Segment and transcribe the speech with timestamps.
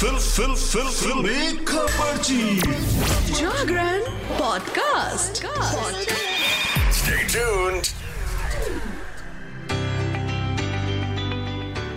[0.00, 2.60] Fill फिल फिल फिल्मी खबरची
[3.32, 4.00] Jagran
[4.38, 5.42] podcast.
[6.98, 7.90] Stay tuned.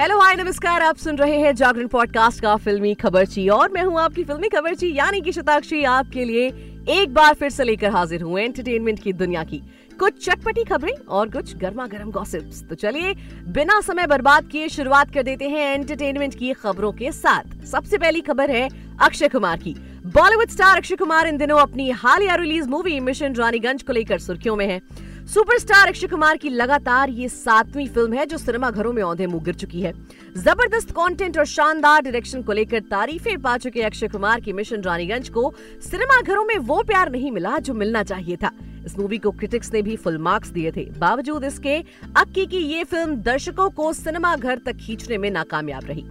[0.00, 4.00] Hello hi नमस्कार आप सुन रहे हैं जागरण पॉडकास्ट का फिल्मी खबरची और मैं हूँ
[4.00, 8.42] आपकी फिल्मी खबरची यानी कि शताक्षी आपके लिए एक बार फिर से लेकर हाजिर हुए
[8.42, 9.56] एंटरटेनमेंट की दुनिया की।
[9.98, 13.14] कुछ चटपटी खबरें और कुछ गर्मा गर्म गॉसिप्स तो चलिए,
[13.48, 18.20] बिना समय बर्बाद किए शुरुआत कर देते हैं एंटरटेनमेंट की खबरों के साथ। सबसे पहली
[18.20, 18.68] खबर है
[19.00, 19.74] अक्षय कुमार की।
[20.06, 24.56] बॉलीवुड स्टार अक्षय कुमार इन दिनों अपनी हालिया रिलीज़ मूवी मिशन रानीगंज को लेकर सुर्खियों
[24.56, 24.80] में है।
[25.26, 29.42] सुपरस्टार अक्षय कुमार की लगातार ये सातवीं फ़िल्म है, जो सिनेमा घरों में औंधे मुँह
[29.44, 29.92] गिर चुकी है।
[30.36, 35.28] ज़बरदस्त कंटेंट और शानदार डायरेक्शन को लेकर तारीफें पा चुके अक्षय कुमार की मिशन रानीगंज
[35.28, 38.50] को। सिनेमा घरों में वो प्यार नहीं मिला जो मिलना चाहिए था।
[38.86, 41.76] इस मूवी को क्रिटिक्स ने भी फुल मार्क्स दिए थे। बावजूद इसके,
[42.16, 46.06] अक्की की ये फ़िल्म दर्शकों को सिनेमा घर तक खींचने में नाकामयाब रही।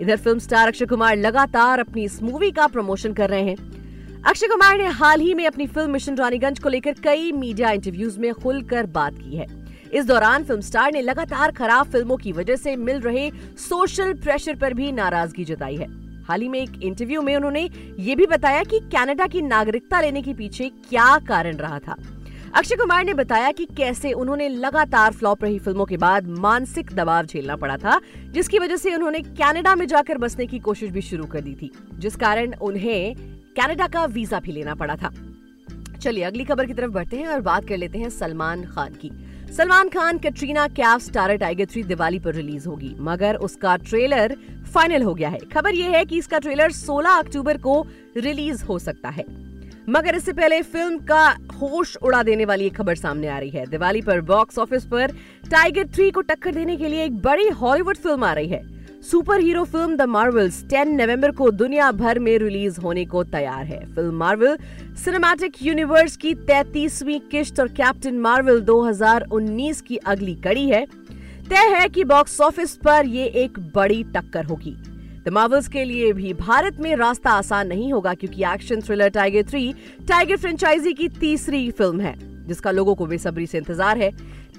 [0.00, 3.56] इधर फ़िल्म स्टार अक्षय कुमार लगातार अपनी इस मूवी का प्रमोशन कर रहे हैं।
[4.26, 8.18] अक्षय कुमार ने हाल ही में अपनी फ़िल्म मिशन रानीगंज को लेकर कई मीडिया इंटरव्यूज़
[8.20, 9.46] में खुलकर बात की है।
[9.92, 14.56] इस दौरान फ़िल्म स्टार ने लगातार खराब फ़िल्मों की वजह से मिल रहे सोशल प्रेशर
[14.56, 15.86] पर भी नाराज़गी जताई है।
[16.24, 20.22] हाल ही में एक इंटरव्यू में उन्होंने ये भी बताया कि कनाडा की नागरिकता लेने
[20.22, 21.96] के पीछे क्या कारण रहा था।
[22.54, 27.26] अक्षय कुमार ने बताया कि कैसे उन्होंने लगातार फ्लॉप रही फ़िल्मों के बाद मानसिक दबाव
[27.26, 31.26] झेलना पड़ा था, जिसकी वजह से उन्होंने कनाडा में जाकर बसने की कोशिश भी शुरू
[31.26, 35.12] कर दी थी, जिस कारण उन्हें कनाडा का वीज़ा भी लेना पड़ा था।
[36.02, 39.10] चलिए, अगली खबर की तरफ़ बढ़ते हैं और बात कर लेते हैं सलमान खान की।
[39.56, 44.36] Salman Khan, Katrina, Kaif, star Tiger three Diwali पर रिलीज़ होगी, मगर उसका ट्रेलर
[44.74, 48.78] फाइनल हो गया है। खबर यह है कि इसका ट्रेलर 16 अक्टूबर को रिलीज़ हो
[48.78, 49.24] सकता है।
[49.88, 53.66] मगर इससे पहले फ़िल्म का होश उड़ा देने वाली एक खबर सामने आ रही है।
[53.66, 55.06] दिवाली पर बॉक्स ऑफ़िस पर
[55.50, 59.40] टाइगर थ्री को टक्कर देने के लिए एक बड़ी हॉलीवुड फ़िल्म आ रही है। Super
[59.40, 63.78] hero film the Marvels 10 नवंबर को दुनिया भर में रिलीज़ होने को तैयार है।
[63.94, 64.56] फ़िल्म मार्वल
[65.04, 70.84] सिनेमैटिक यूनिवर्स की 33वीं किश्त और कैप्टन मार्वल 2019 की अगली कड़ी है।
[71.48, 74.76] तय है कि बॉक्स ऑफ़िस पर ये एक बड़ी टक्कर होगी।
[75.24, 79.42] द मार्वल्स के लिए भी भारत में रास्ता आसान नहीं होगा क्योंकि action thriller Tiger
[79.42, 79.72] three,
[80.08, 82.14] Tiger franchise की तीसरी फ़िल्म है,
[82.46, 84.10] जिसका लोगों को बेसब्री से इंतज़ार है।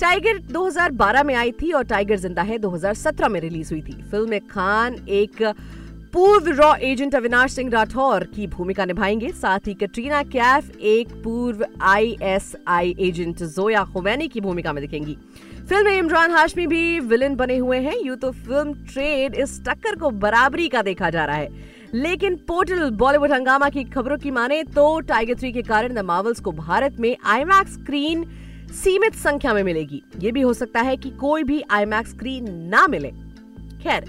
[0.02, 4.30] टाइगर 2012 में आई थी और टाइगर ज़िंदा है 2017 में रिलीज़ हुई थी। फ़िल्म
[4.30, 5.44] में खान एक
[6.14, 11.66] पूर्व रॉ एजेंट अविनाश सिंह राठौर की भूमिका निभाएँगे। साथ ही कटरीना कैफ एक पूर्व
[11.82, 15.18] आईएसआई एजेंट जोया खुमैनी की भूमिका में दिखेंगी।
[15.70, 19.96] फ़िल्म में इमरान हाशमी भी विलन बने हुए हैं। यूँ तो फ़िल्म ट्रेड इस टक्कर
[19.96, 21.50] को बराबरी का देखा जा रहा है।
[21.94, 26.40] लेकिन पोर्टल बॉलीवुड हंगामा की खबरों की माने तो टाइगर थ्री के कारण द मार्वल्स
[26.40, 28.30] को भारत में आईमैक्स स्क्रीन
[28.74, 32.88] सीमित संख्या में मिलेगी। ये भी हो सकता है कि कोई भी आईमैक्स स्क्रीन ना
[32.88, 33.12] मिले।
[33.84, 34.06] खैर,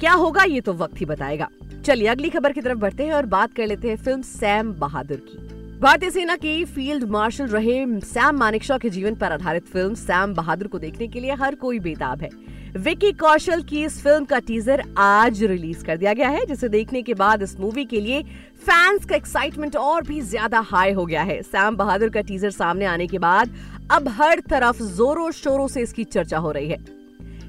[0.00, 1.48] क्या होगा ये तो वक्त ही बताएगा।
[1.84, 5.16] चलिए, अगली खबर की तरफ़ बढ़ते हैं और बात कर लेते हैं फ़िल्म सैम बहादुर
[5.16, 5.38] की।
[5.78, 10.68] भारतीय सेना के फ़ील्ड मार्शल रहे सैम मानेकशॉ के जीवन पर आधारित फ़िल्म सैम बहादुर
[10.68, 12.28] को देखने के लिए हर कोई बेताब है।
[12.74, 17.02] विकी कौशल की इस फ़िल्म का टीजर आज रिलीज़ कर दिया गया है, जिसे देखने
[17.02, 18.22] के बाद इस मूवी के लिए
[18.62, 22.84] फैंस का एक्साइटमेंट और भी ज़्यादा हाई हो गया है। सैम बहादुर का टीजर सामने
[22.84, 23.54] आने के बाद
[23.90, 26.78] अब हर तरफ़ जोरों शोरों से इसकी चर्चा हो रही है।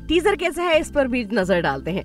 [0.07, 2.03] टीजर कैसे है, इस पर भी नज़र डालते हैं।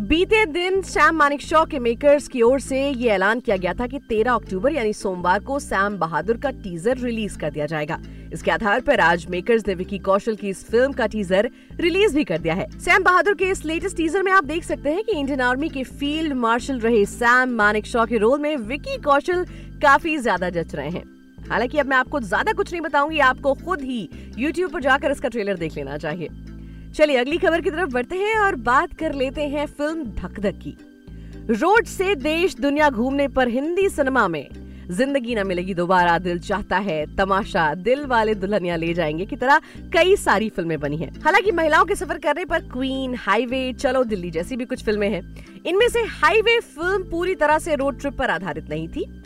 [0.00, 3.86] बीते दिन सैम मानिक शॉ के मेकर्स की ओर से ये ऐलान किया गया था
[3.86, 7.98] कि 13 अक्टूबर यानी सोमवार को सैम बहादुर का टीजर रिलीज़ कर दिया जाएगा।
[8.32, 11.50] इसके आधार पर आज मेकर्स ने विकी कौशल की इस फ़िल्म का टीजर
[11.80, 14.90] रिलीज़ भी कर दिया है। सैम बहादुर के इस लेटेस्ट टीजर में आप देख सकते
[14.90, 18.96] हैं कि इंडियन आर्मी के फ़ील्ड मार्शल रहे सैम मानिक शॉ के रोल में विकी
[19.02, 19.44] कौशल
[19.82, 21.04] काफ़ी ज़्यादा जच रहे हैं।
[21.48, 24.08] हालाँकि अब मैं आपको ज़्यादा कुछ नहीं बताऊँगी, आपको खुद ही
[24.38, 26.28] यूट्यूब पर जाकर इसका ट्रेलर देख लेना चाहिए।
[26.94, 30.58] चलिए, अगली खबर की तरफ़ बढ़ते हैं और बात कर लेते हैं फ़िल्म धक धक
[30.58, 30.76] की
[31.50, 34.48] रोड से देश दुनिया घूमने पर हिंदी सिनेमा में।
[34.90, 39.60] ज़िंदगी न मिलेगी दोबारा, दिल चाहता है, तमाशा, दिल वाले दुल्हनिया ले जाएँगे की तरह
[39.92, 44.30] कई सारी फ़िल्में बनी हैं। हालाँकि महिलाओं के सफ़र करने पर क्वीन, हाईवे, चलो दिल्ली
[44.30, 45.22] जैसी भी कुछ फ़िल्में हैं।
[45.66, 49.19] इनमें से हाईवे फ़िल्म पूरी तरह से रोड ट्रिप पर आधारित नहीं थी।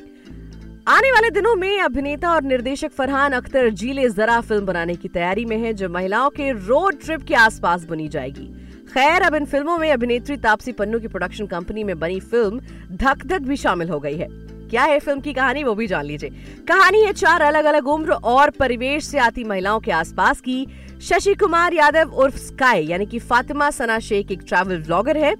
[0.86, 5.44] आने वाले दिनों में अभिनेता और निर्देशक फरहान अख्तर जीले जरा फ़िल्म बनाने की तैयारी
[5.44, 8.44] में है, जो महिलाओं के रोड ट्रिप के आसपास बनी जाएगी।
[8.92, 12.60] खैर, अब इन फ़िल्मों में अभिनेत्री तापसी पन्नू की प्रोडक्शन कंपनी में बनी फ़िल्म
[12.96, 14.28] धक धक भी शामिल हो गई है।
[14.69, 16.31] क्या है फ़िल्म की कहानी, वो भी जान लीजिए।
[16.69, 20.66] कहानी है चार अलग अलग उम्र और परिवेश से आती महिलाओं के आसपास की।
[21.02, 25.34] शशि कुमार यादव उर्फ़ स्काई यानी कि फातिमा सना शेख, एक ट्रैवल ब्लॉगर है।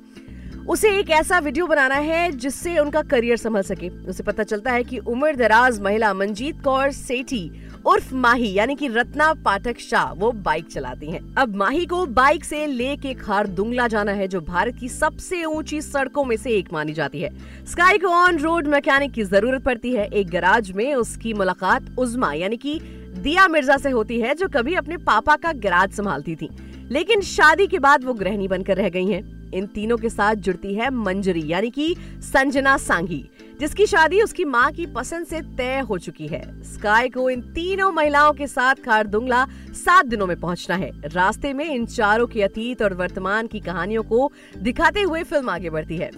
[0.69, 4.85] उसे एक ऐसा वीडियो बनाना है जिससे उनका करियर संभल सके उसे पता चलता है
[4.85, 7.51] कि उम्र दराज महिला मंजीत कौर सेठी
[7.87, 12.45] उर्फ़ माही, यानी कि रत्ना पाठक शाह, वो बाइक चलाती हैं। अब माही को बाइक
[12.45, 16.51] से ले के खार दुंगला जाना है, जो भारत की सबसे ऊँची सड़कों में से
[16.51, 17.31] एक मानी जाती है
[17.67, 22.33] स्काई को ऑन रोड मैकेनिक की ज़रूरत पड़ती है एक गराज में उसकी मुलाकात उजमा,
[22.33, 22.79] यानी की
[23.15, 26.51] दिया मिर्ज़ा से होती है, जो कभी अपने पापा का गराज संभालती थी
[26.91, 30.75] लेकिन शादी के बाद वो गृहिणी बनकर रह गई हैं। इन तीनों के साथ जुड़ती
[30.75, 33.25] है मंजरी, यानी कि संजना सांघी
[33.61, 37.91] जिसकी शादी उसकी माँ की पसंद से तय हो चुकी है। स्काई को इन तीनों
[37.93, 42.83] महिलाओं के साथ खारदुंगला सात दिनों में पहुँचना है। रास्ते में इन चारों के अतीत
[42.83, 46.11] और वर्तमान की कहानियों को दिखाते हुए फ़िल्म आगे बढ़ती है।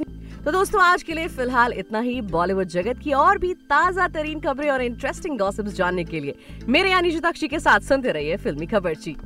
[0.45, 4.41] तो दोस्तों, आज के लिए फ़िलहाल इतना ही। बॉलीवुड जगत की और भी ताज़ा तरीन
[4.41, 8.67] खबरें और इंटरेस्टिंग गॉसिप्स जानने के लिए मेरे यानी शताक्षी के साथ सुनते रहिए फिल्मी
[8.67, 9.17] खबरची